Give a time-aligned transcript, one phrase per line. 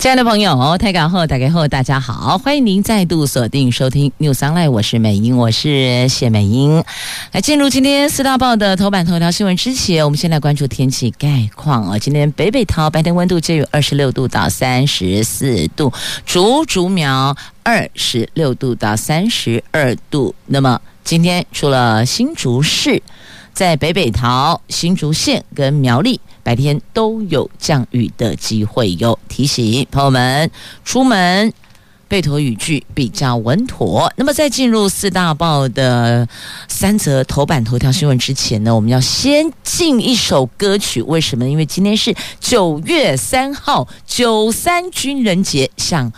[0.00, 6.82] 亲爱的朋友，台港后打开后，大家好，欢迎您再度锁定收听 New Sunlight 我是美英，我是谢美英。
[7.32, 11.98] 来进入今天四大报的头版头条新闻之前，我们先来关注天气概况啊。
[11.98, 15.92] 今天北北桃白天温度介于二十六度到三十四度，
[16.24, 20.34] 竹竹苗二十六度到三十二度。
[20.46, 23.02] 那么今天除了新竹市，
[23.52, 26.20] 在北北桃、新竹县跟苗栗。
[26.42, 30.50] 白天都有降雨的机会哟，提醒朋友们
[30.84, 31.52] 出门
[32.08, 34.10] 备妥雨具比较稳妥。
[34.16, 36.26] 那么在进入四大报的
[36.66, 41.02] 三则头版头条新闻之前呢，我们要先进一首歌曲。
[41.02, 41.46] 为什么？
[41.46, 46.10] 因为今天是九月三号，九三军人节，向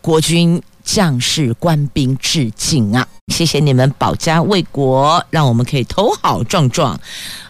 [0.00, 0.60] 国军。
[0.86, 3.06] 将士官兵致敬啊！
[3.26, 6.98] 谢谢你们保家卫国，让我们可以头好壮壮。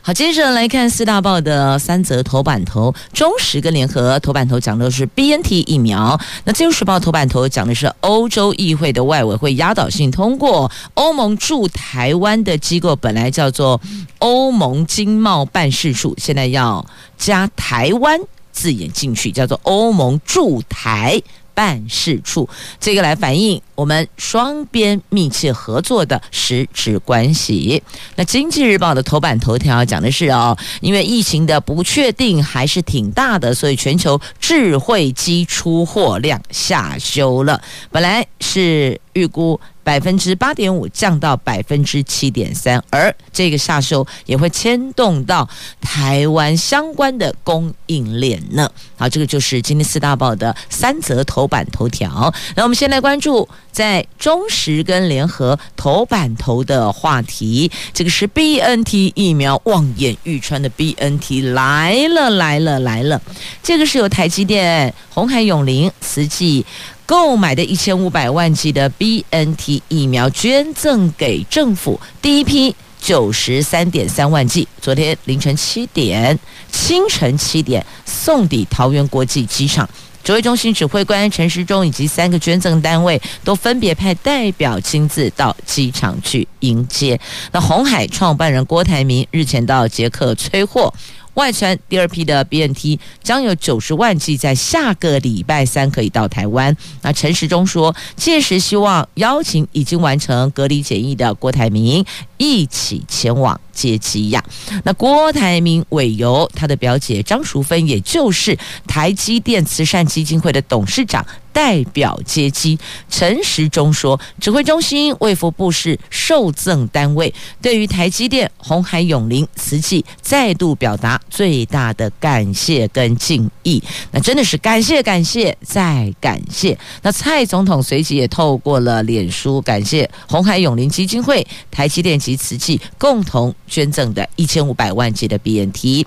[0.01, 6.19] 好，接着来看四大报的三则头版头，中时跟联合头版头讲的是 BNT 疫苗。
[6.45, 13.79] 那自由时报头版头讲的是欧洲议会的外委会压倒性通过欧盟驻台湾的机构，本来叫做
[14.19, 16.85] 欧盟经贸办事处，现在要
[17.19, 18.19] 加台湾
[18.51, 21.23] 字眼进去，叫做欧盟驻台。
[21.57, 22.47] 办事处，
[22.79, 27.83] 这个来反映我们双边密切合作的实质关系。
[28.15, 37.59] 那经济日报的头版头条讲的是哦，因为疫情的不确定还是挺大的，所以全球智慧机出货量下修了，
[37.91, 39.59] 本来是预估。
[39.87, 45.49] 百分之八点五降到百分之七点三，而这个下修也会牵动到
[45.81, 48.69] 台湾相关的供应链呢。
[48.97, 52.35] 好，这个就是今天四大报的三则头版头条。
[52.57, 63.23] 那我们先来关注在中时跟联合头版头的话题，这个是 BNT 疫苗望眼欲穿的 BNT 来了来了来了，
[63.63, 66.67] 这个是由台积电、红海永龄、慈济。
[67.07, 76.37] 购买的一千五百万剂的 BNT 疫苗捐赠给政府，第一批九十三点三万剂，昨天凌晨七点、
[76.73, 79.89] 清晨七点送抵桃园国际机场。
[80.25, 87.21] 指挥中心指挥官陈时中以及三个捐赠单位都分别派代表亲自到机场去迎接。
[87.53, 90.93] 那鸿海创办人郭台铭日前到捷克催货。
[91.37, 96.77] 外传第二批的 BNT 将有九十万剂在下个礼拜三可以到台湾。
[97.03, 102.05] 那陈时中说，届时希望邀请已经完成隔离检疫的郭台铭
[102.39, 104.43] 一起前往接机呀。
[104.85, 111.25] 那郭台铭委由他的表姐张淑芬，也就是台积电慈善基金会的董事长。
[111.53, 112.79] 代表接机，
[113.09, 117.33] 陈时中说，指挥中心卫福部是受赠单位，
[117.63, 123.83] 对于台积电、红海永龄、瓷器再度表达最大的感谢跟敬意。
[124.11, 126.79] 那真的是感谢感谢再感谢。
[127.01, 136.07] 那蔡总统随即也透过了脸书感谢红海永龄基金会、台积电及瓷器共同捐赠的一千五百万级的 BNT。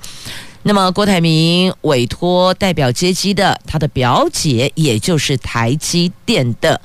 [0.63, 6.79] 那么，郭台铭委托代表接机的他的表姐，也就是台积电的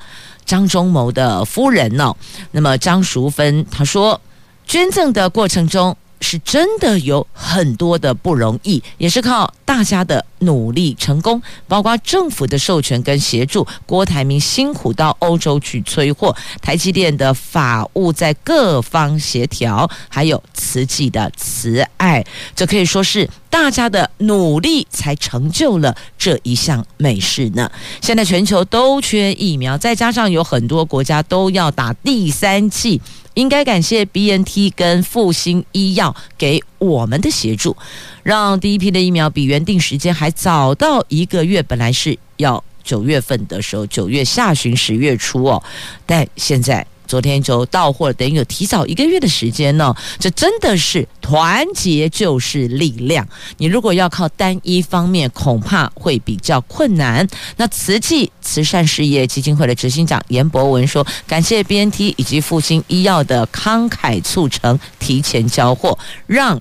[0.45, 2.17] 张忠谋的夫人呢、哦。
[2.51, 4.19] 那么张淑芬她说，
[4.65, 5.95] 捐赠的过程中。
[6.21, 13.65] 是真的有很多的不容易，也是靠大家的努力成功，包括政府的授权跟协助。
[13.85, 27.71] 郭台铭辛苦到欧洲去催货，台积电的法务在各方协调，还有慈济的慈爱，这可以说是大家的努力才成就了这一项美事呢。
[28.01, 33.01] 现在全球都缺疫苗，再加上有很多国家都要打第三剂。
[33.33, 37.77] 应该感谢 BNT 跟复星医药给我们的协助，
[38.23, 41.63] 让第一批的疫苗比原定时间还早到一个月。
[41.63, 45.63] 本来是要九月份的时候，九月下旬、十月初哦，
[46.05, 46.85] 但现在。
[47.07, 49.95] 昨天就到货，等于有提早一个月的时间呢。
[50.19, 53.27] 这真的是团结就是力量。
[53.57, 57.27] 你如果要靠单一方面，恐怕会比较困难。
[57.57, 65.97] 那慈济慈善事业基金会的执行长严博文说：“感谢 BNT 以及复兴医药的慷慨促成，提前交货，
[66.27, 66.59] 让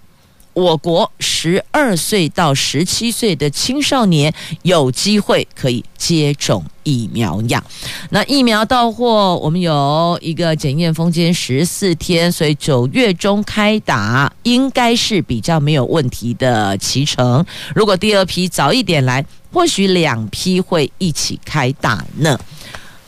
[0.55, 7.63] 我国十二岁到十七岁的青少年有机会可以接种疫苗呀。
[8.11, 17.45] 那疫苗到货，我们有一个检验封间十四天，所以九月中开打应该是比较没有问题的期程。
[17.75, 22.39] 如果第二批早一点来，或许两批会一起开打呢。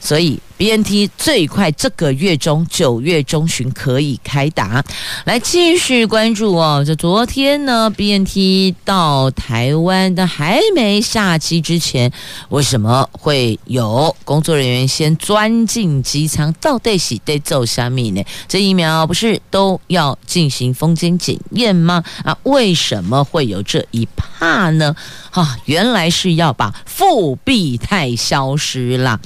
[0.00, 4.82] 所以 BNT 最快这个月中九月中旬可以开打，
[5.24, 6.82] 来继续关注哦。
[6.86, 12.10] 这昨天呢，BNT 到台湾的还没下机之前，
[12.48, 16.50] 为什么会有工作人员先钻进机舱？
[16.54, 18.24] 到底是在做什么呢？
[18.48, 22.02] 这疫苗不是都要进行封缄检验吗？
[22.24, 24.96] 啊，为什么会有这一怕呢？
[25.32, 29.20] 啊，原来是要把复必泰消失了。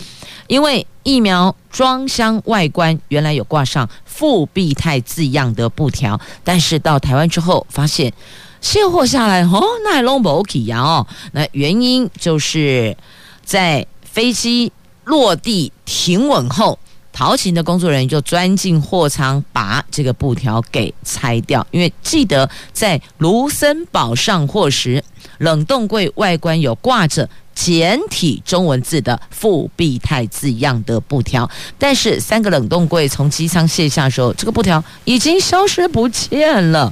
[0.48, 8.12] 因为疫苗装箱外观原来有挂上复必泰字样的布条，但是到台湾之后发现
[8.60, 12.96] 卸货下来哦，那还拢无去呀哦，那原因就是
[13.42, 14.70] 在飞机
[15.04, 16.78] 落地停稳后，
[17.12, 25.02] 陶行的工作人员就钻进货舱把这个布条给拆掉，因为记得在卢森堡上货时，
[25.38, 27.28] 冷冻柜外观有挂着。
[27.62, 31.48] 简体中文字的复必泰字样的布条，
[31.78, 36.90] 但是三个冷冻柜从机舱卸下时候，这个布条已经消失不见了。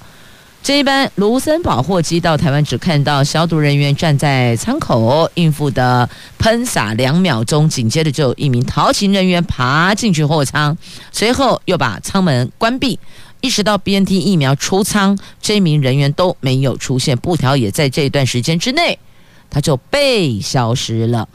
[0.63, 6.07] 这一班卢森堡货机到台湾，只看到消毒人员站在舱口应付的
[6.39, 10.77] 喷洒两秒钟，紧接着就有一名逃勤人员爬进去货舱，
[11.11, 13.01] 随后又把舱门关闭，
[13.41, 18.99] 一直到 BNT 疫苗出舱，这名人员都没有出现，布条也在这段时间之内。
[19.51, 21.29] 它就被消失了。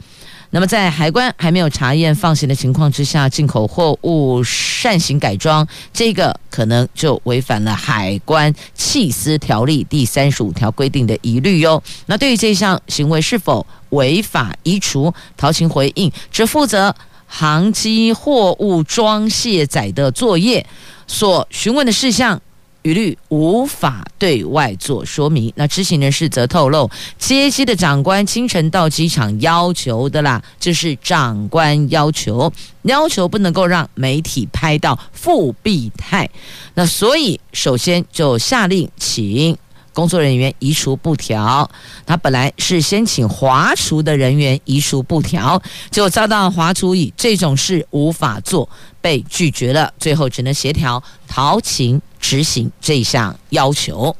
[0.50, 11.82] 那么，在海关还没有查验放行的情况之下，进口货物擅行改装，这个可能就违反了海关弃私条例第三十五条规定的疑虑哟。
[12.06, 16.94] 那对于这项行为是否违法移除，陶勤回应只负责
[17.26, 20.64] 航机货物装卸载的作业，
[21.08, 22.40] 所询问的事项。
[22.84, 25.50] 一律无法对外做说明。
[25.56, 26.88] 那知情人士则透露，
[27.18, 32.52] 接机的长官清晨到机场要求的啦，这是长官要求，
[32.82, 36.28] 要求不能够让媒体拍到复必泰。
[36.74, 39.56] 那所以首先就下令请
[39.94, 41.70] 工作人员移除布条。
[42.04, 45.58] 他本来是先请华厨的人员移除布条，
[45.90, 48.68] 结果遭到华厨以这种事无法做，
[49.00, 49.90] 被拒绝了。
[49.98, 51.98] 最后只能协调陶勤。
[52.24, 54.16] 执行这项要求，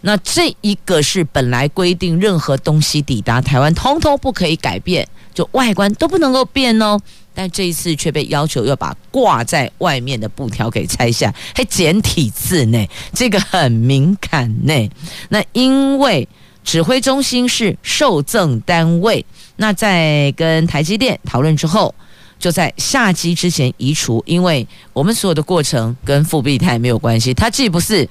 [0.00, 6.98] 那这一个是本来规定任何东西抵达台湾，通通不可以改变，就外观都不能够变哦。
[7.34, 14.90] 但这一次却被要求要把挂在外面的布条给拆下，还简体字呢，这个很敏感呢。
[15.28, 16.26] 那因为
[16.64, 19.22] 指挥中心是受赠单位，
[19.56, 21.94] 那在跟台积电讨论之后。
[22.38, 28.08] 就在下机之前移除，因为我们所有的过程跟复必泰没有关系，它既不是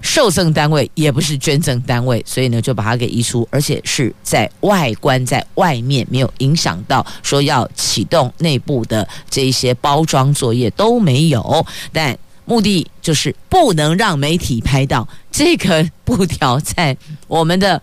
[0.00, 16.96] 受赠单位，也不是捐赠单位，所以呢就把它给移除，而且是在外观在外面，没有影响到说要启动内部的这一些包装作业都没有，但目的就是不能让媒体拍到这个布条在
[17.28, 17.80] 我们的。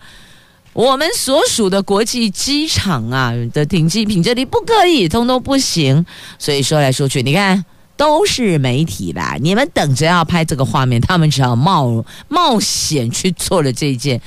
[0.78, 6.06] 我们所属的国际机场啊的停机坪这里不可以，通通不行。
[6.38, 7.64] 所以说来说去，你看
[7.96, 14.22] 都是媒体啦，你们等着要拍这个画面，他们只好冒冒险去做了这件。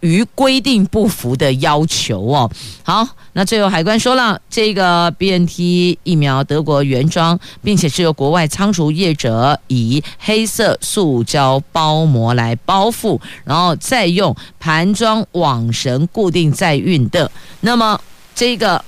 [0.00, 2.50] 与规定不符的要求哦。
[2.82, 17.30] 好，那最后海关说了，这个 BNT 疫苗德国原装，并且是由国外仓储业者以黑色塑胶包膜来包覆，然后再用盘装网绳固定载运的。
[17.60, 18.00] 那么
[18.34, 18.84] 这个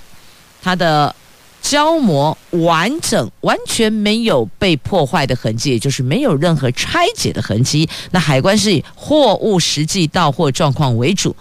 [0.63, 1.15] 它的。
[1.63, 7.89] 胶膜完整，完全没有被破坏的痕迹，也就是没有任何拆解的痕迹。
[8.11, 11.35] 那海关是以货物实际到货状况为主，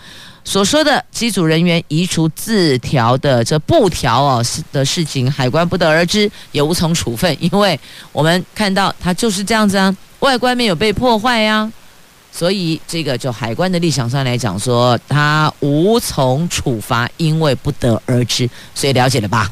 [0.44, 7.80] 所说的机组人员移除字条的这布条哦的事情，海关不得而知，也无从处分，因为
[8.12, 11.72] 我们看到它就是这样子啊，外观没有被破坏呀、
[12.32, 19.52] 所以这个就海关的立场上来讲说，它无从处罚，因为不得而知，所以了解了吧？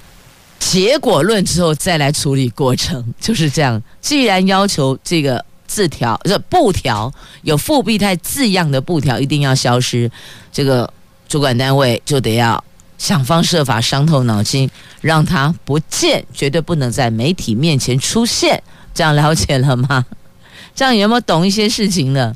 [0.59, 3.81] 结果论之后再来处理过程， 就是这样。
[4.01, 7.11] 既然要求这个字条、这布条
[7.43, 10.09] 有复必泰字样的布条一定要消失，
[10.51, 10.91] 这个
[11.27, 12.61] 主管单位就得要
[12.97, 14.69] 想方设法、伤透脑筋，
[15.01, 18.61] 让它不见，绝对不能在媒体面前出现。
[18.93, 20.05] 这样了解了吗？
[20.75, 22.33] 这样有没有懂一些事情呢？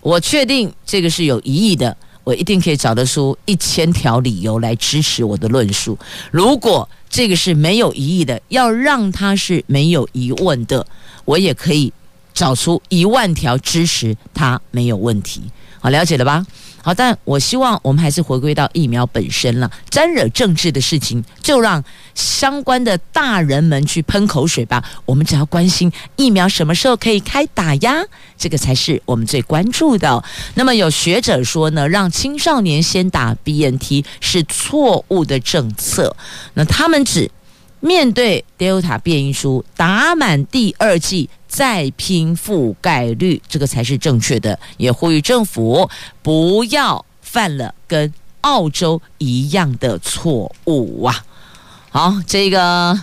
[0.00, 5.98] 我确定这个是有疑义的，我一定可以找得出一千条理由来支持我的论述。
[6.30, 10.86] 如果这个是没有疑义的，要让它是没有疑问的，
[11.24, 11.92] 我也可以
[12.32, 15.42] 找出一万条支持它没有问题。
[15.80, 16.46] 好，了解了吧？
[16.82, 19.70] 好，但我希望我们还是回归到疫苗本身了。
[19.88, 21.82] 沾惹政治的事情，就让
[22.14, 24.82] 相关的大人们去喷口水吧。
[25.06, 28.02] 我们只要关心疫苗什么时候可以开打呀，
[28.36, 30.22] 这个才是我们最关注的。
[30.54, 36.16] 那么有学者说呢，让青少年先打 BNT 是错误的政策。
[36.54, 37.30] 那他们指
[37.82, 41.28] 面对 Delta 变异株，打满第二剂。
[41.52, 44.58] 再拼覆盖率，这个才是正确的。
[44.78, 45.86] 也呼吁政府
[46.22, 48.10] 不要犯了跟
[48.40, 51.22] 澳洲一样的错误啊！
[51.90, 52.98] 好，这个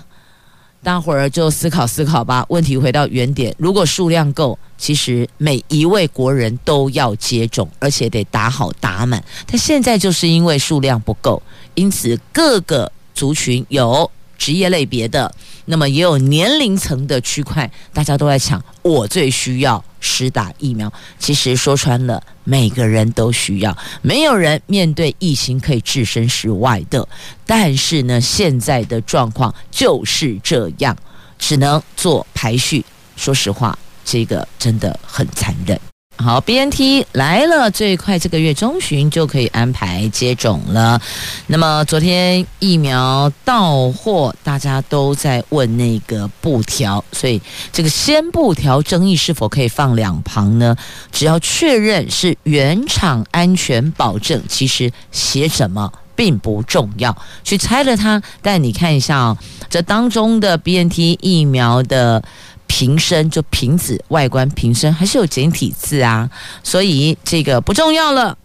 [0.81, 2.43] 大伙儿就思考思考吧。
[2.49, 9.23] 问题回到原点：如果数量够，其实每一位国人都要接种，而且得打好打满。
[9.45, 11.39] 但现在就是因为数量不够，
[11.75, 14.09] 因此各个族群有。
[14.39, 15.31] 职业类别的，
[15.65, 18.63] 那么也有年龄层的区块，大家都在抢。
[18.81, 20.91] 我最需要施打疫苗。
[21.19, 27.07] 其实说穿了，每个人都需要，没有人面对疫情可以置身事外的。
[27.45, 30.97] 但是呢，现在的状况就是这样，
[31.37, 32.83] 只能做排序。
[33.17, 35.77] 说实话，这个真的很残忍。
[36.21, 41.01] 好，BNT 来了，最快这个月中旬就可以安排接种了。
[41.47, 50.75] 那么昨天疫苗到货，大家都在问那个布条，所以这个先布条争议是否可以放两旁呢？
[51.09, 58.21] 只要确认是原厂安全保证，其实写什么并不重要，去拆了它。
[58.41, 59.37] 但你看一下哦，
[59.69, 62.21] 这当中的 BNT 疫苗的。
[62.69, 66.29] 瓶身就瓶子外观瓶身还是有简体字啊，
[66.63, 68.37] 所以这个不重要了，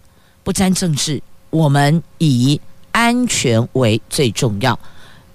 [0.42, 2.58] 不沾政治，我们以
[2.90, 4.76] 安全为最重要，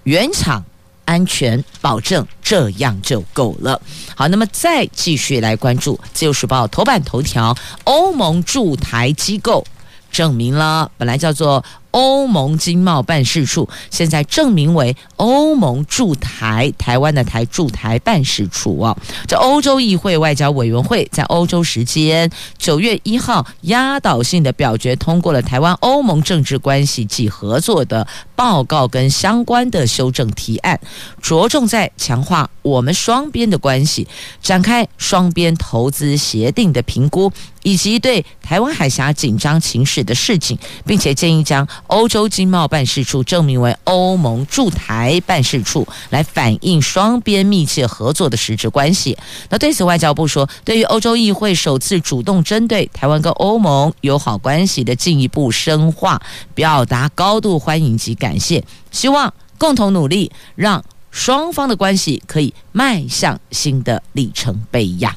[0.02, 0.62] 原厂
[1.04, 3.80] 安全保证这样就够了。
[4.16, 9.64] 好，那么再继续来关注《自由时报》头版头条，欧盟驻台机构
[10.10, 11.64] 证明了，本来叫做。
[11.92, 18.96] 欧盟经贸办事处现在正名为欧盟驻台台湾的台驻台办事处啊。
[19.26, 30.80] 这欧洲议会外交委员会在欧洲时间九月一号压倒性的表决通过了台湾欧盟政治关系及合作的报告跟相关的修正提案，
[31.20, 34.06] 着重在强化我们双边的关系，
[34.40, 41.66] 展开双边投资协定的评估，以及对台湾海峡紧张情势的示警，并且建议将。
[41.86, 49.16] 欧洲经贸办事处正名为欧盟驻台办事处，来反映双边密切合作的实质关系。
[49.48, 56.20] 那对此，外交部说，对于欧洲议会首次主动针对台湾跟欧盟友好关系的进一步深化，
[56.54, 65.16] 表达高度欢迎及感谢，希望共同努力，让双方的关系可以迈向新的里程碑呀。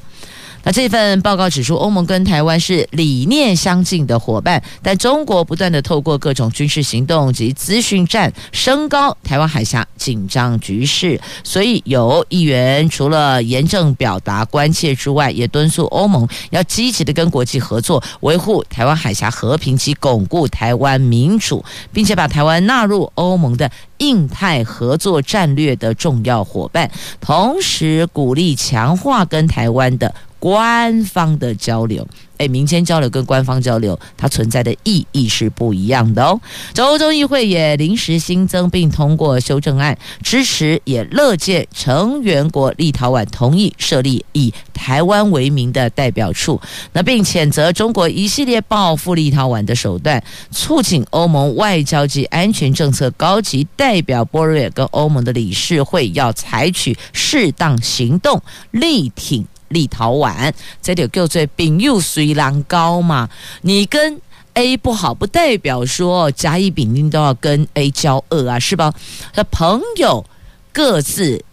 [0.65, 11.19] 那这份报告指出，欧盟跟台湾是理念相近的伙伴，但中国不断地透过各种军事行动及资讯战，升高台湾海峡紧张局势。
[11.43, 26.89] 所以有议员除了严正表达关切之外，也敦促欧盟要积极地跟国际合作，维护台湾海峡和平及巩固台湾民主，并且把台湾纳入欧盟的印太合作战略的重要伙伴，
[27.19, 30.15] 同时鼓励强化跟台湾的。
[30.43, 36.37] 官方的交流，诶，民间交流跟官方交流，它存在的意义是不一样的哦。
[36.73, 46.59] 这欧洲议会也临时新增并通过修正案，支持也乐见成员国立陶宛同意设立以台湾为名的代表处，
[46.91, 50.21] 那并谴责中国一系列报复立陶宛的手段，
[50.51, 59.47] 促请欧盟外交及安全政策高级代表波瑞尔跟欧盟的理事会要采取适当行动，力挺。
[59.73, 63.27] 立陶宛，这里叫做朋友虽然高嘛，
[63.61, 64.21] 你跟
[64.53, 68.93] A 不好，不代表说甲乙丙丁都要跟 A 交恶啊，是吧？
[69.35, 70.23] 那朋友
[70.71, 71.43] 各自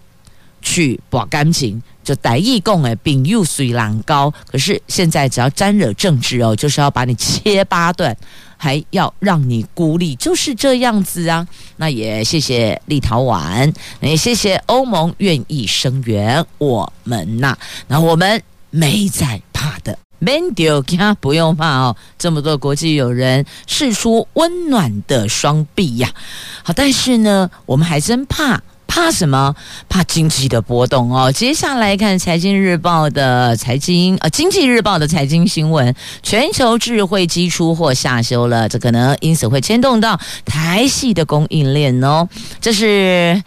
[0.60, 8.14] 去把感情，就台语讲诶，朋友虽然高，可是现在只要沾惹政治哦，就是要把你切八段。
[8.62, 11.48] 还要让你孤立，就是这样子啊！
[11.78, 17.56] 那也谢谢立陶宛，也谢谢欧盟愿意声援我们呐、
[17.88, 21.96] 那我们没在怕的，免丢惊，不用怕哦。
[22.18, 26.12] 这么多国际友人释出温暖的双臂呀、
[26.62, 29.54] 好，但是呢，我们还真怕怕什么？
[29.88, 31.30] 怕经济的波动哦。
[31.30, 35.94] 接下来看《财经日报》的财经，呃，《经济日报》的财经新闻，
[36.24, 42.28] 全球智慧机出货下修了，这可能因此会牵动到台系的供应链哦。
[42.60, 43.40] 这是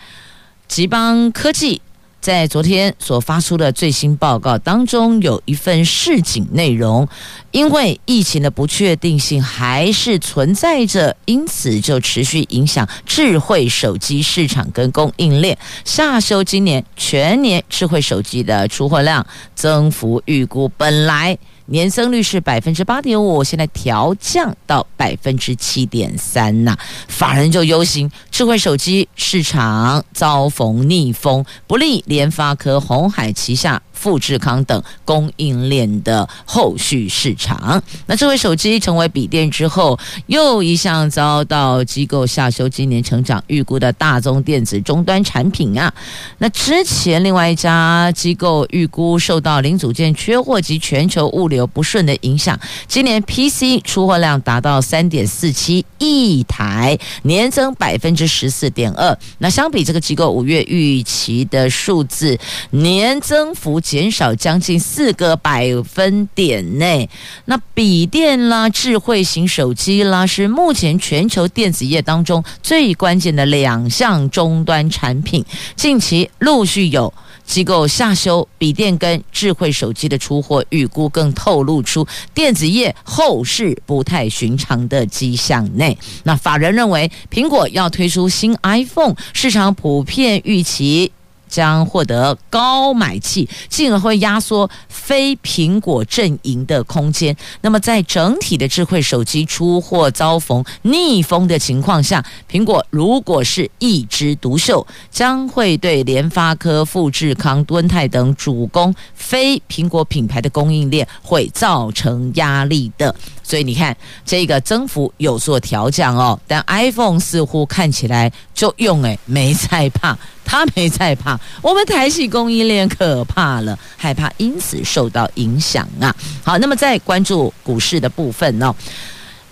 [0.69, 1.81] 吉邦科技。
[2.23, 7.05] 在昨天所发出的最新报告当中，有一份市井内容，
[7.51, 21.37] 因为疫情的不确定性还是存在着，因此就持续影响智慧手机市场跟供应链，下修今年全年智慧手机的出货量增幅预估，本来。
[21.65, 26.77] 年增率是百分之八点五，现在调降到百分之七点三呐。
[27.07, 33.81] 法人就忧心，智慧手机市场遭逢逆风，不利联发科、鸿海旗下。
[34.03, 45.93] 富士康等供应链的后续市场，那智慧手机成为笔电之后，又一项遭到机构下修今年成长预估的大宗电子终端产品啊。
[46.39, 59.17] 那之前另外一家机构预估受到零组件缺货及全球物流不顺的影响，今年 PC 出货量达到三点四七亿台，年增百分之十四点二。
[59.37, 62.37] 那相比这个机构五月预期的数字，
[62.71, 63.79] 年增幅。
[63.93, 67.07] 减少将近四个百分点内，
[67.45, 75.45] 那笔电啦、智慧型手机啦，是目前全球电子业当中最关键的两项终端产品。
[75.75, 77.13] 近期陆续有
[77.45, 85.95] 机构下修笔电跟智慧手机的出货预估，更透露出电子业后市不太寻常的迹象内。
[86.23, 91.11] 那法人认为，苹果要推出新 iPhone，市场普遍预期。
[91.53, 97.35] 将获得高买气，进而会压缩非苹果阵营的空间。
[97.61, 113.13] 那么，在整体的智慧手机出货遭逢逆风的情况下，苹果如果是一枝独秀，将会对联发科、富士康、敦泰等主攻非苹果品牌的供应链会造成压力的。
[113.43, 113.95] 所以你看，
[114.25, 120.17] 这个增幅有所调降哦，但 iPhone 似乎看起来就用诶，没在怕。
[120.45, 126.15] 他没在怕，我们台系供应链可怕了，害怕因此受到影响啊。
[126.43, 128.73] 好，那么再关注股市的部分哦，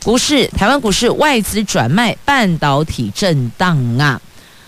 [0.03, 4.21] 股市台湾股市外资转卖，半导体震荡啊。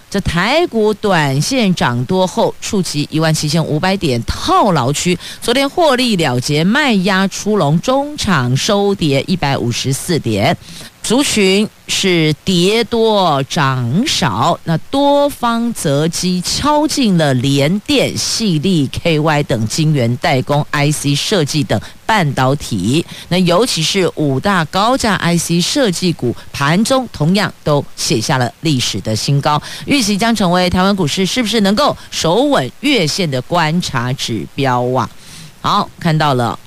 [0.10, 10.56] 这台股短线涨多后触及一万七千五百点套牢区，昨天获利了结，卖压出笼，中场收跌一百五十四点。
[11.04, 23.06] 族群是跌多涨少，那多方择机敲进了联电、矽力、KY 等晶圆代工、IC 设计等半导体。
[23.28, 35.10] 那尤其是五大高价 IC 设计股，盘中同样都写下了历史的新高，预期将成为台湾股市是不是能够守稳月线的观察指标啊？
[35.60, 36.58] 好，看到了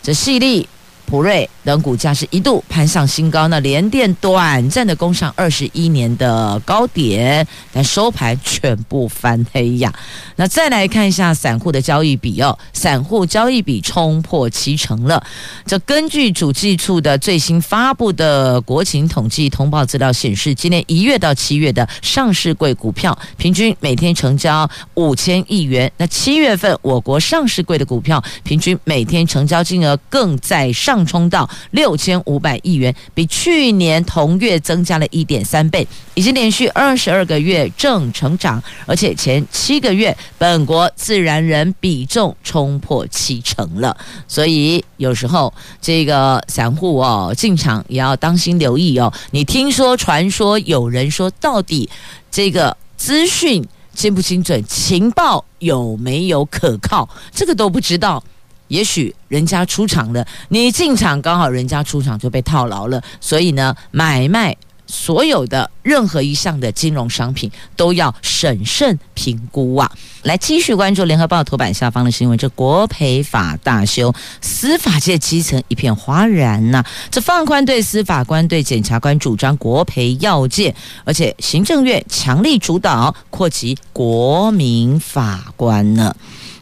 [0.00, 0.68] 这矽力。
[1.10, 9.92] 普瑞等股价是一度攀上新高，那联电短暂的攻上二十一年的高点，但收盘全部翻黑呀。
[10.36, 15.20] 那再来看一下散户的交易比哦，散户交易比冲破七成了。
[15.66, 30.99] 这根据主计处的最新发布的国情统计通报资料显示，今年一月到七月的上市柜股票平均每天成交五千亿元，那七月份我国上市柜的股票平均每天成交金额更在上。
[31.06, 43.96] 冲到六千五百亿元，比去年同月增加了一点三倍，已经连续二十二个月正成长，而且前七个月本国自然人比重冲破七成了。
[44.26, 49.12] 所以有时候这个散户哦进场也要当心留意哦。
[49.30, 51.88] 你听说传说有人说，到底
[52.30, 58.22] 这个资讯精不精准，情报有没有可靠，这个都不知道。
[58.70, 64.56] 也许人家出场了，你进场刚好人家出场就被套牢了，所以呢，买卖
[64.86, 69.90] 所有的任何一项的金融商品都要审慎评估啊！
[70.22, 80.72] 来继续关注联合报头版下方的新闻，这国赔法大修，司法界基层一片哗然呐、这放宽对司法官、对检察官主张国赔要件，
[81.04, 86.14] 而且行政院强力主导扩及国民法官呢。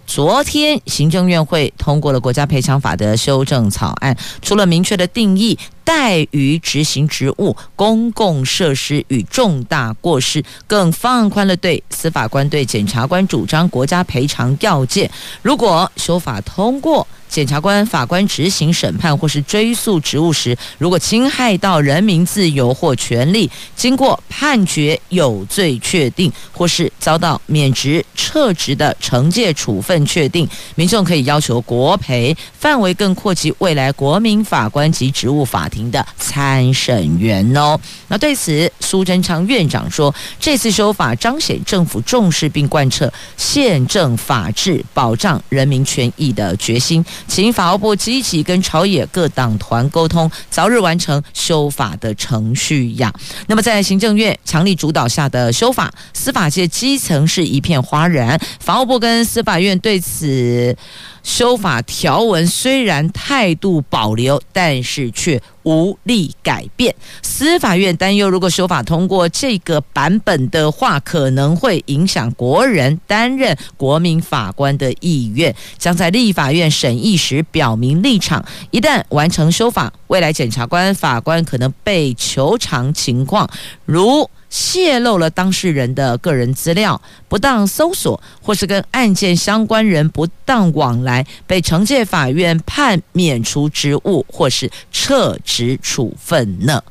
[0.09, 5.57] 昨天，行政院会通过了国家赔偿法的修正草案，除了明确的定义
[5.89, 15.11] 怠于执行职务、公共设施与重大过失，更放宽了对司法官对检察官主张国家赔偿要件。
[15.41, 37.79] 如果修法通过，检察官、法官执行审判或是追诉职务时，如果侵害到人民自由或权利，经过判决有罪确定，或是遭到免职、撤职的惩戒处分确定，民众可以要求国赔，范围更扩及未来国民法官及职务法庭庭的参审员哦。
[38.09, 47.05] 那对此，苏贞昌院长说，这次修法彰显政府重视并贯彻宪政法治、保障人民权益的决心。
[47.29, 53.13] 请法务部积极跟朝野各党团沟通，早日完成修法的程序呀。
[53.47, 58.41] 那么，在行政院强力主导下的修法，司法界基层是一片哗然。
[58.59, 60.77] 法务部跟司法院对此。
[61.25, 66.95] 修法条文虽然态度保留，但是却无力改变。
[67.23, 78.43] 司法院担忧，如果修法通过这个版本的话，可能会影响国人担任国民法官的意愿，将在立法院审议时表明立场。
[78.71, 83.47] 一旦完成修法，未来检察官、法官可能被求偿情况，
[83.85, 84.31] 如。
[84.51, 96.83] 泄露了当事人的个人资料，不当搜索，或是跟案件相关人不当往来，被惩戒法院判免除职务或是撤职处分呢？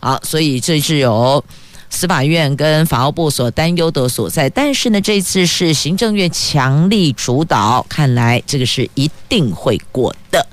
[0.00, 1.44] 好，所以这是有。
[1.88, 10.46] 司法院跟法务部所担忧的所在，但是呢，这次是行政院强力主导，看来这个是一定会过的。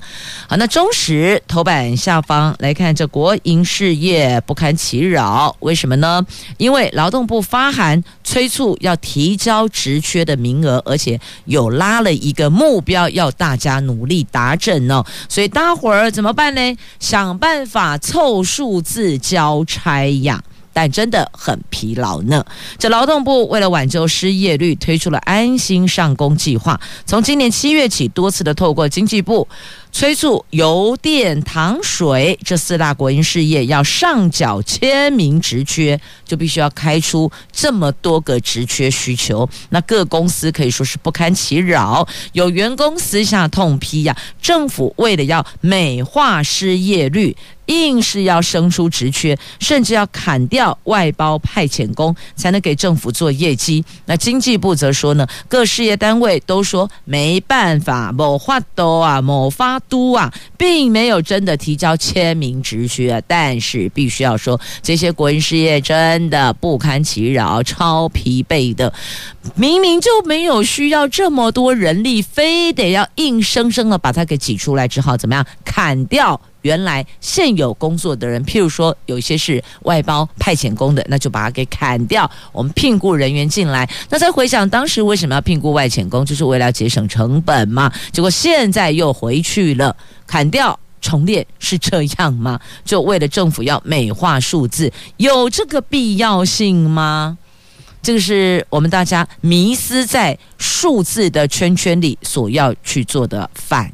[0.46, 6.24] 好，那中时头版下方来看，这国营事业不堪其扰，为什么呢？
[6.58, 15.04] 因为劳动部发函催促要提交职缺的名额，而且有拉了一个目标，要大家努力达成哦。
[15.28, 16.76] 所以大伙儿怎么办呢？
[17.00, 20.42] 想办法凑数字交差呀。
[20.74, 22.44] 但真的很疲劳呢。
[22.76, 26.78] 这劳动部为了挽救失业率，推出了安心上工计划。
[27.06, 29.48] 从今年七月起，多次的透过经济部
[29.92, 39.48] 催促油电糖水这四大国营事业要上缴签名职缺，就必须要开出这么多个职缺需求。
[39.70, 47.36] 那各公司可以说是不堪其扰，有员工私下痛批呀，政府为了要美化失业率。
[47.66, 53.84] 硬是要生出职缺，甚至要砍掉外包派遣工，才能给政府做业绩。
[54.06, 63.20] 那经济部则说呢，各事业单位都说没办法，某发都啊，某发都啊，并没有真的提交签名职缺啊。
[63.26, 68.92] 但是必须要说，这些国营事业真的不堪其扰，超疲惫的。
[69.54, 76.40] 明明就没有需要这么多人力，非得要硬生生的把它给挤出来，只好怎么样砍掉。
[76.64, 82.28] 原来现有工作的人，譬如说有一些是外包派遣工的，那就把它给砍掉。
[82.52, 87.92] 我们聘雇人员进来，那再回想当时为什么要聘雇外遣工，就是为了节省成本嘛。
[88.12, 89.94] 结果现在又回去了，
[90.26, 92.58] 砍掉重练是这样吗？
[92.82, 97.36] 就为了政府要美化数字，有这个必要性吗？
[98.00, 103.92] 这个是我们大家迷思在数字的圈圈里所要去做的反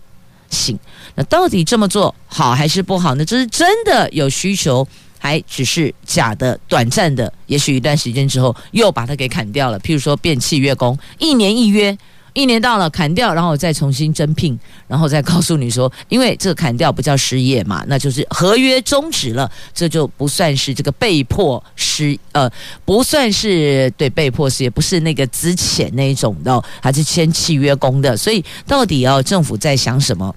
[0.51, 0.79] 省。
[1.15, 3.25] 那到底这么做好还是不好呢？
[3.25, 4.87] 这是真的有需求，
[5.19, 7.33] 还只是假的、短暂的？
[7.47, 9.79] 也许一段时间之后又把它给砍掉了。
[9.81, 11.97] 譬如说变契约工，一年一约，
[12.33, 22.49] 一年到了砍掉，然后再重新征聘，然后再告诉你说，因为这砍掉不叫失业嘛，那就是合约终止了，这就不算是这个被迫失，呃，
[22.85, 28.17] 不算是对被迫失业，不是那个之前那一种的，还是签契约工的。
[28.17, 30.33] 所以到底哦，政府在想什么？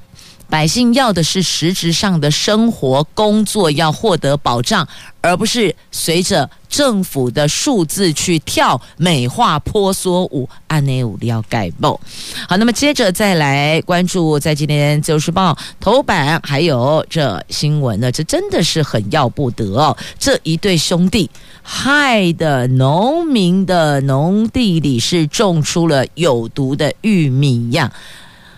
[0.54, 4.88] 百姓要的是实质上的生活工作要获得保障，
[5.20, 10.48] 而不是随着政府的数字去跳美化婆娑舞。
[10.68, 12.00] 按呢五要盖报。
[12.48, 19.98] 好，那么接着再来关注在今天《自由时报》头版，还有这新闻呢，这真的是很要不得哦。
[20.20, 21.32] 这一对兄弟
[21.64, 27.92] 害的农民的农地里是种出了有毒的玉米呀，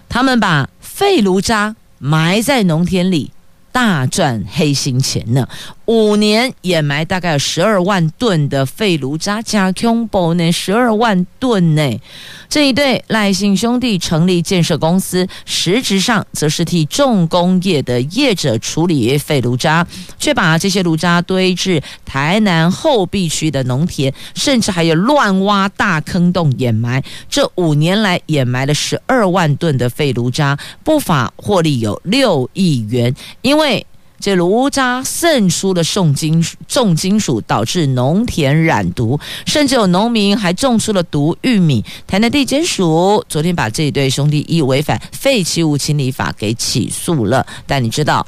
[0.09, 1.73] 他们把废炉渣。
[2.05, 3.31] 埋在农田里，
[3.71, 5.49] 大赚黑心钱呢。
[5.85, 12.01] 五年掩埋大概有十二万吨的废炉渣，加恐怖呢，十二万吨呢。
[12.49, 19.85] 这一对赖姓兄弟成立建设公司，实质上则是替重工业的业者处理废炉渣，
[20.17, 27.03] 却把这些炉渣堆至台南后壁区的农田，甚至还有乱挖大坑洞掩埋。
[27.29, 33.85] 这五年来掩埋了十二万吨的废炉渣，不法获利有六亿元，因为。
[34.19, 41.83] 这炉渣渗出了重金属，重金属导致农田染毒，甚至有农民还种出了毒玉米。
[42.07, 47.45] 台南地检署昨天把这一对兄弟以违反废弃物清理法给起诉了。
[47.67, 48.25] 但你知道，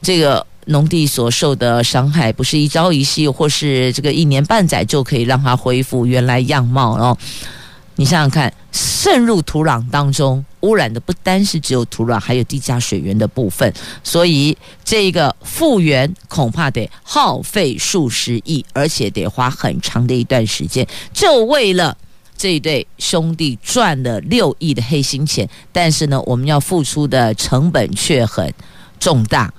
[0.00, 7.18] 这个农地所受的伤害不是一朝一夕，或是这个一年半载就可以让它恢复原来样貌哦。
[7.96, 13.72] 你想想看，渗入土壤当中，污染的不单是只有土壤，还有地下水源的部分。
[14.02, 21.96] 所以这个复原恐怕得耗费数十亿，而且得花很长的一段时间，就为了
[22.36, 25.48] 这一对兄弟赚了六亿的黑心钱。
[25.70, 28.52] 但是呢，我们要付出的成本却很
[28.98, 29.52] 重大。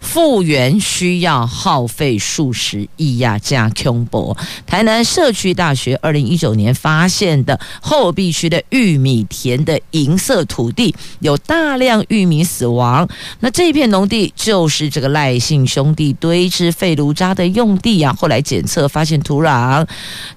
[0.00, 4.36] 复原需要耗费数十亿呀，加恐怖。
[4.66, 13.08] 台南社区大学二零一九年发现的后壁区的玉米田的银色土地有大量玉米死亡，
[13.40, 18.12] 那这片农地就是这个赖姓兄弟堆置废炉渣的用地呀。
[18.18, 19.86] 后来检测发现土壤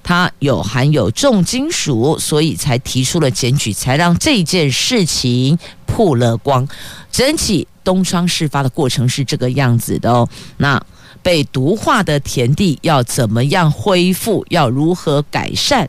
[0.03, 6.67] 它有含有重金属，所以才提出了检举，才让这件事情曝了光。
[7.13, 7.65] 整体。
[7.85, 10.81] 东窗事发的过程是这个样子的哦，那
[11.21, 14.45] 被毒化的田地要怎么样恢复？
[14.47, 15.85] 要如何改善？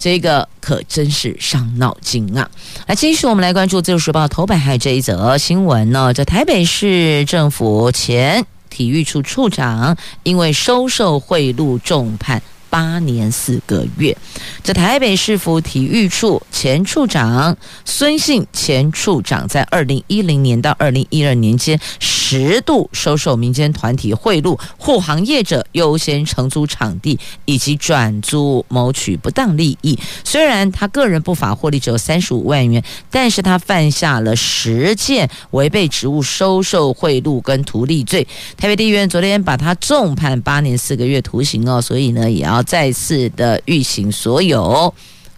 [0.00, 2.50] 这个可真是伤脑筋啊！
[2.88, 6.12] 来，继续我们来关注《自由时报》头版还有这一则新闻呢。
[6.12, 12.42] 这台北市政府前体育处处长因为收受贿赂重判。
[12.76, 14.14] 八年四个月，
[14.62, 21.80] 这台北市府体育处前处长孙姓前处长，在二零一零年到二零一二年间，
[22.28, 29.96] 十度收受民间团体贿赂，护航业者优先承租场地以及转租，谋取不当利益。
[30.24, 38.26] 虽然他个人不法获利只有三十五万元，但是他犯下了十件违背职务收受贿赂跟图利罪。
[38.56, 42.60] 台北地院昨天把他重判八年四个月徒刑哦，所以呢，也要。
[42.64, 44.92] 再次的预请所有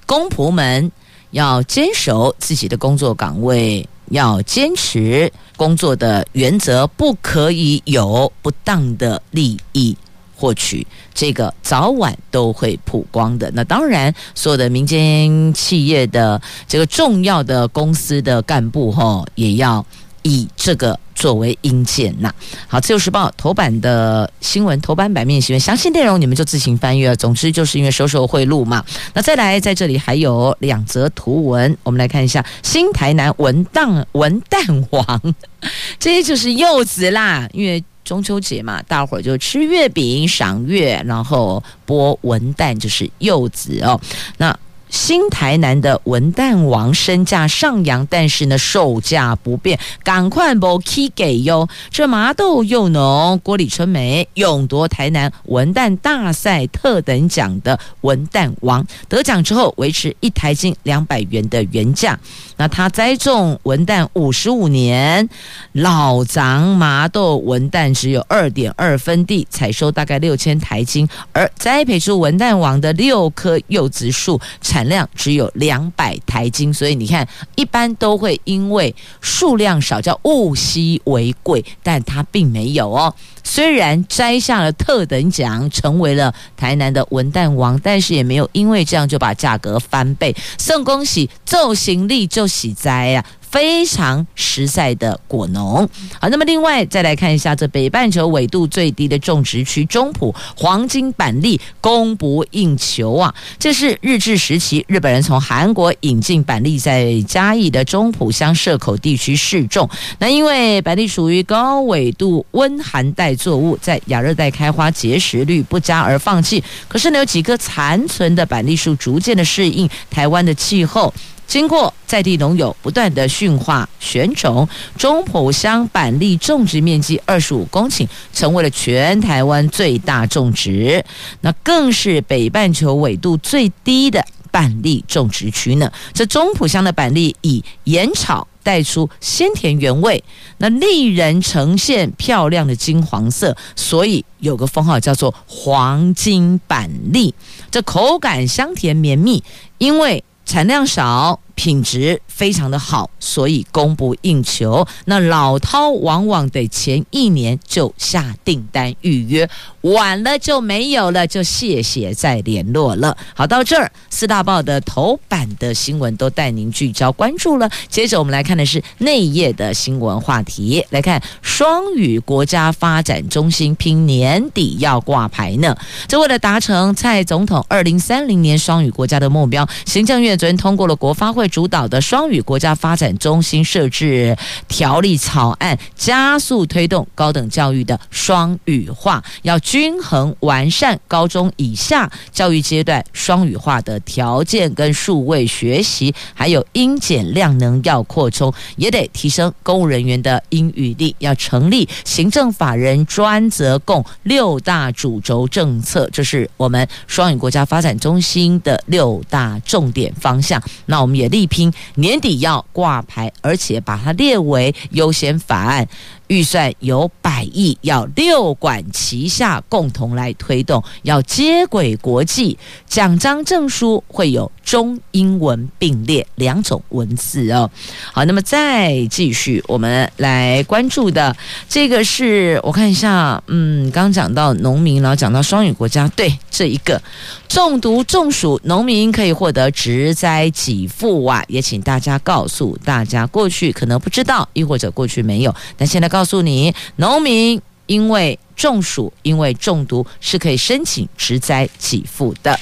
[0.07, 0.91] 公仆们
[1.33, 9.97] 要坚守自己的工作岗位，要坚持工作的原则，不可以有不当的利益
[10.37, 13.51] 获取，这个早晚都会曝光的。
[13.55, 19.85] 那当然，所有的民间企业的这个重要的公司的干部哈，也要。
[20.29, 22.33] 以这个作为引荐呐。
[22.67, 27.17] 好，《自由时报》头版的新闻，头版版面新闻，详细内容你们就自行翻阅。
[27.17, 28.85] 总之就是因为收受贿赂嘛。
[29.15, 35.35] 那再来，在这里还有两则图文，我们来看一下：新台南文旦文旦王，
[35.99, 37.49] 这些就是柚子啦。
[37.53, 43.99] 因为中秋节嘛，大伙儿就吃月饼、赏月，然后剥文旦，就是柚子哦。
[44.37, 44.57] 那
[44.91, 51.69] 新台南的文旦王身价上扬，但是呢，售价不变，赶快不起给哟。
[51.91, 62.19] 这麻豆柚农郭李春梅勇夺台南文旦大赛特等奖的文旦王，得奖之后维持一台斤两百元的原价。
[62.57, 65.29] 那他栽种文旦五十五年，
[65.73, 83.13] 老长麻豆文旦只有二点二分地，采收大概六千台斤，而栽培出文旦王的六棵柚子树产产量只有两百台斤，所以你看，一般都会因为数量少叫物稀为贵，但它并没有哦。
[83.49, 90.37] 虽然摘下了特等奖，成为了台南的文旦王，但是也没有因为这样就把价格翻倍。
[90.59, 93.25] 送恭喜，奏行李就喜栽呀！
[93.51, 95.89] 非常实在的果农。
[96.21, 103.35] 好，那么另外再来看一下这北半球纬度最低的种植区中埔黄金板栗供不应求啊！
[103.59, 109.89] 这是日治时期日本人从韩国引进板栗，在嘉义的中埔乡社口地区试种。
[110.19, 116.63] 那因为板栗属于高纬度温寒带作物，在亚热带开花结实率不佳而放弃。
[116.87, 121.15] 可是呢，有几棵残存的板栗树逐渐的适应台湾的气候。
[121.47, 131.03] 经过在地农友不断的驯化选种，中埔乡板栗种植面积二十五公顷，成为了全台湾最大种植，
[131.41, 135.91] 那更是北半球纬度最低的板栗种植区呢。
[136.13, 140.23] 这中埔乡的板栗以盐草带出鲜甜原味，
[140.59, 147.35] 那栗仁呈现漂亮的金黄色，所以有个封号叫做黄金板栗。
[147.71, 149.43] 这口感香甜绵密，
[149.79, 151.41] 因为产量少。
[151.59, 154.87] 品质非常的好，所以供不应求。
[155.07, 163.17] 那老饕往往得前一年就下订单预约，晚了就没有了，就谢谢再联络了。
[163.35, 167.69] 好，到这儿四大报的头版的新闻都带您聚焦关注了。
[167.89, 175.77] 接着我们来看的是内页的新闻话题，来看双语国家发展中心拼年底要挂牌呢。
[176.07, 181.48] 这为了达成蔡总统二零三零年双语国家的目标，行政院昨天通过了国发会。
[181.49, 184.37] 主导的双语国家发展中心设置
[184.69, 210.63] 条例草案，加速推动高等教育的双语化，要均衡完善高中以下教育阶段双语化的条件跟数位学习，还有英检量能要扩充，也得提升公务人员的英语力，要成立行政法人专责共六大主轴政策，这是我们双语国家发展中心的六大重点方向。
[210.87, 211.38] 那我们也立。
[211.39, 215.89] 力拼年底要挂牌，而且把它列为优先法案。
[216.29, 222.57] 预算有百亿，要六管齐下，共同来推动，要接轨国际。
[222.87, 227.71] 奖章证书会有中英文并列两种文字哦。
[228.13, 231.35] 好，那么再继续，我们来关注的
[231.69, 237.01] 这个是我看一下，嗯，刚讲到农民，然后讲到双语国家，对，这一个
[237.49, 241.43] 中毒中暑，农民可以获得职灾给付啊。
[241.49, 246.18] 也请大家告诉大家，过去可能不知道，亦或者过去没有，但现在告。
[246.19, 252.59] 告诉你，农民因为中暑、因为中毒是可以申请职灾给付的。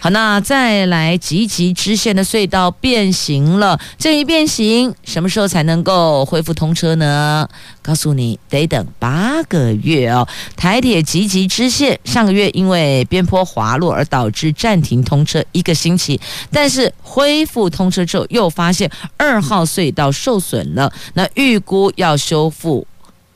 [0.00, 7.48] 好，那再来，吉吉支线的隧道变形了，这一变形，什么时候才能够恢复通车呢？
[7.80, 10.26] 告诉你，得等八个月哦。
[10.56, 22.84] 台铁吉吉支线上个月因为边坡滑落而导致暂停通车一个星期，但是恢复通车之后，又发现二号隧道受损了，那预估要修复。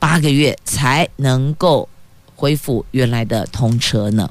[0.01, 1.87] 八个月才能够
[2.35, 4.27] 恢复原来的通车呢。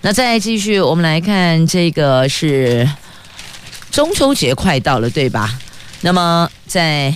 [0.00, 2.90] 那再继续，我们来看这个是
[3.92, 5.60] 中秋节快到了，对吧？
[6.00, 7.14] 那么在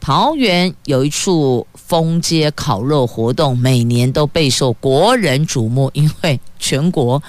[0.00, 7.22] 桃园有一处封街烤肉活动，每年都备受国人瞩目，因为全国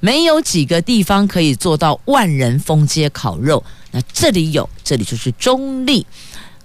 [0.00, 3.62] 没有几个地方可以做到万人封街烤肉。
[3.90, 6.02] 那这里有，这里就是中坜。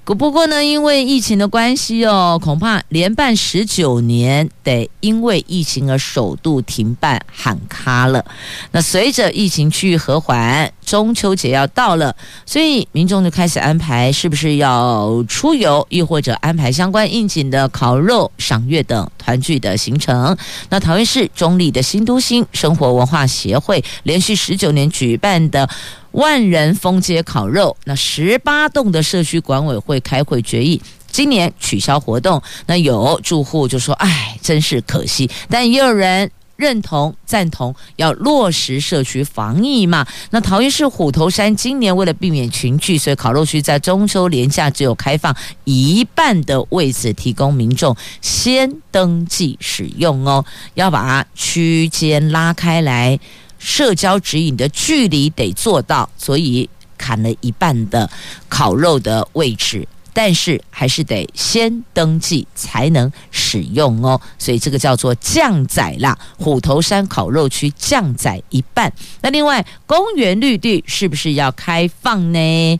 [0.06, 8.24] 不过呢，因为疫情的关系哦，恐怕连办十九年得因为疫情而首度停办喊卡了。
[8.72, 12.13] 那随着疫情趋于和缓，中秋节要到了，
[12.46, 20.38] 所以民众就开始安排是不是要出游，亦或者安排相关应景的烤肉、赏月等团聚的行程。
[20.70, 25.70] 那桃园市中坜的新都心生活文化协会连续十九年举办的。
[26.13, 32.41] 万人封街烤肉，那十八栋的社区管委会开会决议，今年取消活动。
[32.67, 40.06] 那有住户就说：“哎，真是可惜。”但也有人认同赞同，要落实社区防疫嘛。
[40.30, 50.45] 那桃园市虎头山今年为了避免群聚，所以烤肉区在中秋连假只有开放一半的位置，提供民众先登记使用哦，
[50.76, 53.19] 要把区间拉开来。
[53.63, 58.10] 社交指引的距离得做到，所以砍了一半的
[58.49, 64.19] 烤肉的位置，但是还是得先登记才能使用哦。
[64.38, 68.91] 所以这个叫做降载啦，虎头山烤肉区降载一半。
[69.21, 72.80] 那另外，公园绿地是不是要开放呢？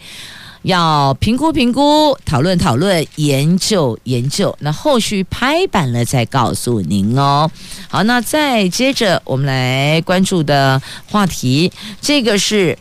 [0.64, 7.52] 要评估评估，讨论讨论，研究研究，那后续拍板了再告诉您哦。
[7.90, 12.78] 好，那再接着我们来关注的话题，这个是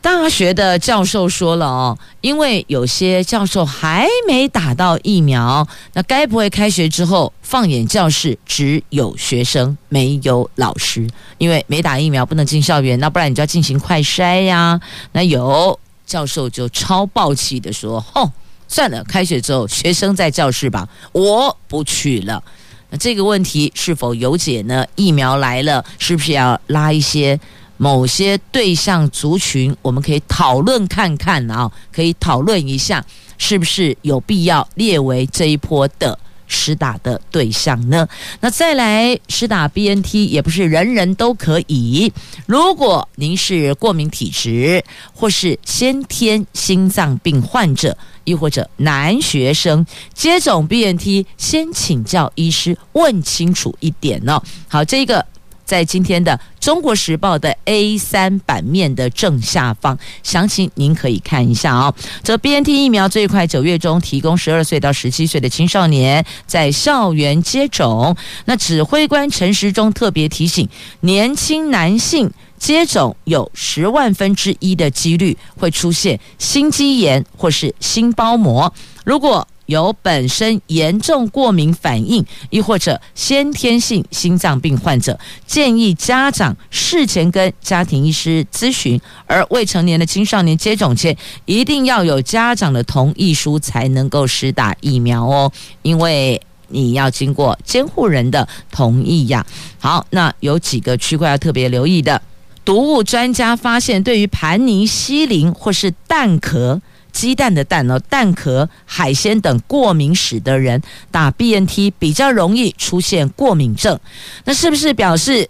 [0.00, 11.06] 大学的教授说了哦，因为有些教授还没打到疫苗，那该不会开学之后放眼教室只有学生没有老师？
[11.36, 14.80] 因为没打疫苗不能进校园，那不然你就要进行快筛呀。
[15.12, 15.78] 那有。
[16.08, 18.32] 教授就超爆气的说：“哦，
[18.66, 22.42] 算了，开学之后学生在教室吧，我不去了。
[22.88, 24.84] 那这个问题是否有解呢？
[24.96, 27.38] 疫苗来了，是不是要拉一些
[27.76, 29.76] 某些对象族群？
[29.82, 33.04] 我们可以讨论看看啊，可以讨论一下，
[33.36, 38.08] 是不是有必要列为这一波的。”施打的对象呢？
[38.40, 42.12] 那再来施打 BNT 也不是人人都可以。
[42.46, 44.82] 如果您是过敏体质，
[45.14, 54.42] 或是先天心脏病患者，亦或者男学生接种 BNT，先请教医师问清楚一点哦。
[54.66, 55.24] 好，这个
[55.68, 56.32] 在今天的
[56.64, 61.94] 《中国时报》的 A 三版面的正下方，详情您可以看一下哦。
[62.22, 68.16] 这 BNT 疫苗最快九月中提供十二岁到十七岁的青少年在校园接种。
[68.46, 70.66] 那指挥官陈时中特别提醒，
[71.00, 78.72] 年轻男性接种有十万分之一的几率会出现心肌炎或是心包膜。
[79.04, 88.98] 如果有本身严重过敏反应，亦或者先天性心脏病患者，建议家长事前跟家庭医师咨询。
[89.26, 91.14] 而未成年的青少年接种前，
[91.44, 95.52] 一定要有家长的同意书才能够施打疫苗哦，
[95.82, 99.44] 因为你要经过监护人的同意呀。
[99.78, 102.22] 好，那有几个区块要特别留意的，
[102.64, 106.80] 毒物专家发现，对于盘尼西林或是蛋壳。
[107.12, 110.80] 鸡蛋的蛋哦，蛋壳、海鲜等过敏史的人
[111.10, 113.98] 打 BNT 比较容易出现过敏症，
[114.44, 115.48] 那是不是表示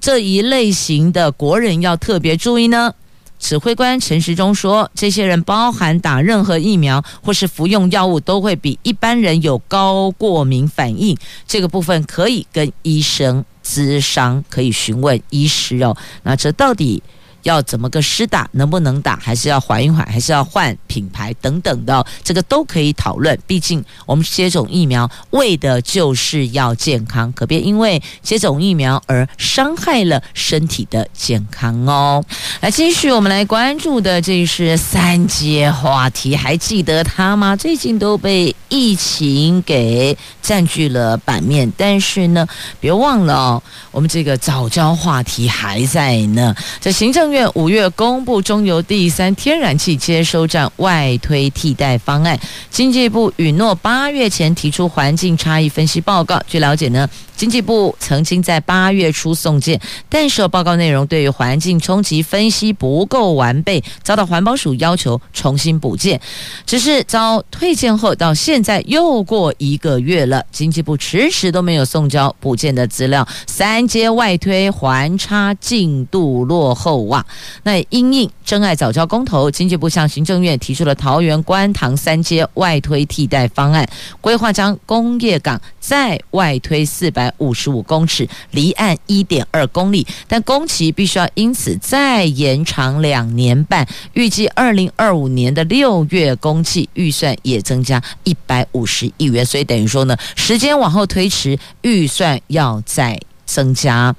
[0.00, 2.94] 这一类型的国人要特别注意呢？
[3.36, 11.14] 指挥官陈时中说，这些人包含打任何疫苗或是服用药物，都会比一般人有高过敏反应。
[11.46, 15.94] 这个部分可以跟医生咨商，可以询问医师哦。
[16.22, 17.02] 那这到底？
[17.44, 23.38] 要怎么个施打，能不能打，还是要缓一缓，还是要换品牌等等的，这个都可以讨论。
[23.46, 32.24] 毕竟我们接种疫苗为的就是要健康，可别因为接种疫苗而伤害了身体的健康哦。
[32.60, 37.54] 来，继续我们来关注的，这是三阶话题，还记得他吗？
[37.54, 42.46] 最近都被疫情给占据了版面，但是呢，
[42.80, 46.54] 别忘了哦，我们这个早教话题还在呢。
[46.80, 52.38] 这行政院五月公布中油第三天然气接收站外推替代方案，
[52.70, 56.40] 经济部允诺八月前提出环境差异分析报告。
[56.46, 66.20] 据了解呢，经济部曾经在八月初送件，但是报告内容对于环境冲击分析不够完备，遭到环保署要求重新补件。
[66.64, 77.23] 只是遭退件后，到现在又过一个月了，经济部迟迟都没有送交补件的资料，三阶外推环差进度落后啊
[77.62, 83.88] 那因应珍爱早教公投，经济部向行政院提出了桃园观塘三街外推替代方案，
[84.20, 104.14] 规划将工业港再外推四百五十五公尺，离岸一点二公里，但工期必须要因此再延长两年半，预计二零二五年的六月工期预算也增加一百五十亿元，所以等于说呢，时间往后推迟，预算要再增加。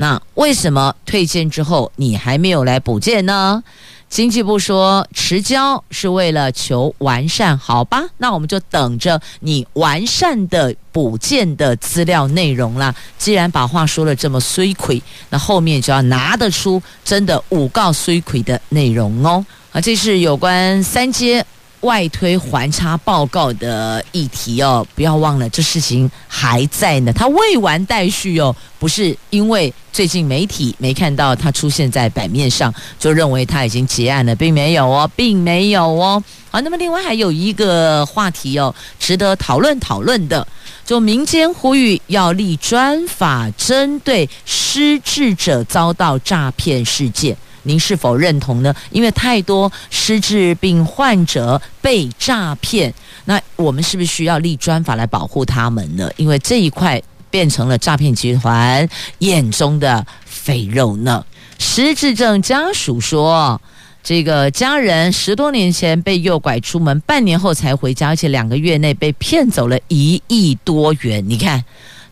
[0.00, 3.62] 那为什么退件之后你还没有来补件呢？
[4.08, 8.02] 经济部说迟交是为了求完善，好吧？
[8.16, 12.94] 那我们就等着你完善的补件的资料内容啦。
[13.18, 19.44] 既然把话说了这么水亏，那后面就要拿得出真的五告水亏的内容哦。
[19.70, 21.44] 啊，这是有关三阶。
[21.80, 28.54] 外推还差报告的议题哦，不要忘了，这事情还在呢，它未完待续哦。
[28.78, 36.22] 不是因为最近媒体没看到它出现在版面上，就认为它已经结案了，并没有哦，并没有哦。
[36.50, 40.46] 好，那么另外还有一个话题哦，值得讨论讨论的，
[40.84, 47.36] 就民间呼吁要立专法，针对失智者遭到诈骗事件。
[47.62, 48.74] 您是否认同呢？
[48.90, 52.92] 因为太多失智病患者被诈骗，
[53.24, 56.10] 那我们是不是需要立专法来保护他们呢？
[56.16, 57.00] 因为这一块
[57.30, 58.88] 变成了诈骗集团
[59.18, 61.24] 眼中的肥肉呢。
[61.58, 63.60] 失智症家属说，
[64.02, 71.22] 这个家人十多年前被诱拐出门，半年后才回家，而且两个月内被骗走了一亿多元。
[71.28, 71.62] 你看，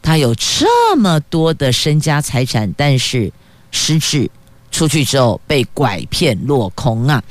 [0.03, 3.33] 他有这么多的身家财产，但是
[3.71, 4.31] 失智。
[4.71, 7.23] 出去之后被拐骗落空啊！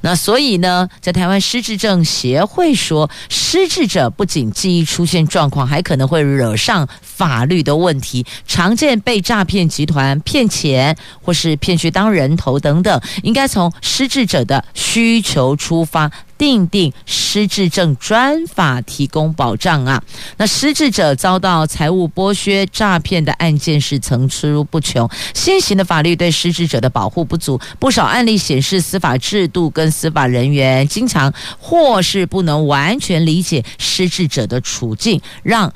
[0.00, 8.24] 那所以呢，在台湾失智症协会说，失智者不仅记忆出现状况，还可能会惹上法律的问题。
[8.46, 16.10] 常见被诈骗集团骗钱，或是骗去当人头等等，应该从失智者的需求出发。
[16.36, 20.02] 订定失智症专法，提供保障啊！
[20.36, 25.08] 那失智者遭到财务剥削、诈骗的案件是层出不穷。
[25.32, 35.72] 现行的法律对失智者的保护不足，不少案例显示，司法制度跟司法人员经常或是不能完全理解失智者的处境，让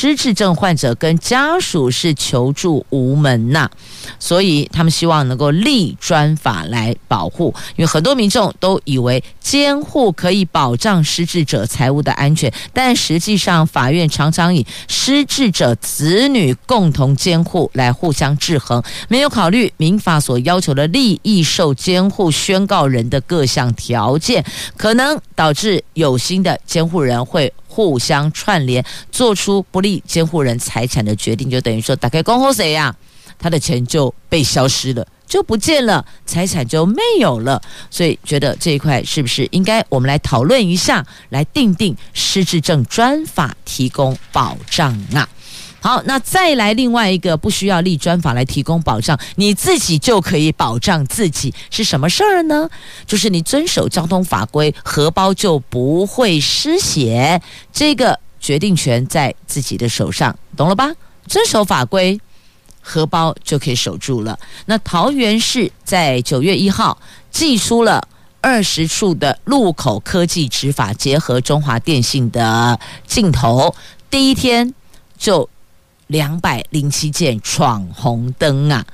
[0.00, 3.68] 失智症患者跟家属是求助无门呐，
[4.20, 24.44] 所以他们希望能够立专法来保护，因为很多民众都以为监护可以保障失智者财物的安全，但实际上法院常常以失智者子女共同监护来互相制衡，没有考虑民法所要求的利益受监护宣告人的各项条件，
[24.76, 32.92] 可能导致有心的监护人会互相串联，做出不利监护人财产的决定，就等于说打开公后谁呀，
[33.38, 37.62] 他的钱就被消失了，就不见了，财产就没有了。
[37.90, 45.28] 所以觉得这一块是不是应该我们来讨论一下，来定定失智症专法，提供保障啊？
[45.80, 52.68] 好，那再来另外一个不需要立专法来提供保障，你自己就可以保障自己是什么事儿呢？
[53.06, 57.40] 就是你遵守交通法规，荷包就不会失血。
[57.72, 60.90] 这个决定权在自己的手上，懂了吧？
[61.28, 62.20] 遵守法规，
[62.80, 64.36] 荷包就可以守住了。
[64.66, 66.98] 那桃园市在九月一号
[67.30, 68.08] 祭出了
[68.40, 73.72] 二十处的路口科技执法，结合中华电信的镜头，
[74.10, 74.74] 第一天
[75.16, 75.48] 就。
[76.08, 78.84] 两百零七件闯红灯啊！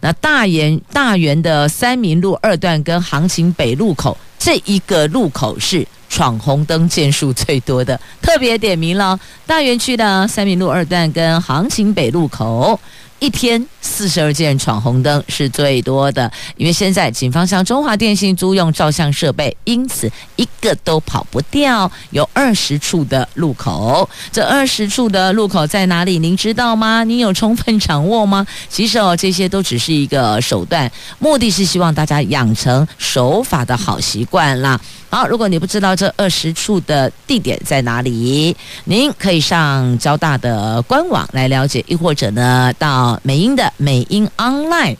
[0.00, 12.78] 那大园大园的三民路二段跟杭勤北路口这一个路口是闯红灯件数最多的，特别点名了大园区的三民路二段跟杭勤北路口。
[13.20, 21.90] 一天四十二件闯红灯是最多的，因为现在警方向中华电信租用照相设备，因此一个都跑不掉。
[22.10, 26.18] 有二十处的路口，这二十处的路口在哪里？
[26.18, 27.02] 您知道吗？
[27.04, 28.46] 您有充分掌握吗？
[28.68, 34.78] 其实哦，这些都只是一个手段，目的是希望大家养成守法的好习惯啦。
[35.14, 44.96] 好，如果你不知道这二十处的地点在哪里，您可以上交大的官网来了解，亦或者呢到美英的美英 Online，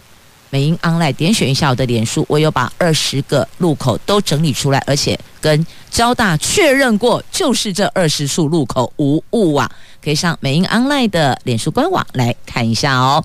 [0.55, 9.68] 美英 Online 点选一下我的脸书，我有把二十个路口都整理出来，而且跟交大确认过，就是这二十处路口无误啊。
[10.00, 13.24] 可以上美英 Online 的脸书官网来看一下哦。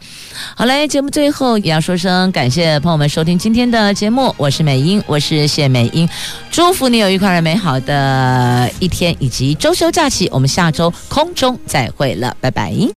[0.56, 6.10] 好嘞，节目最后也要说声感谢朋友们收听今天的节目，我是美英，我是谢美英，
[6.50, 12.90] 祝福你有愉快而美好的一天以及周休假期，我们下周空中再会了，拜拜。